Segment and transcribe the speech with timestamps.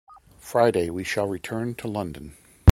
[0.39, 2.35] Friday we shall return to London.